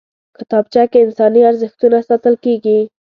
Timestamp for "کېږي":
2.43-2.79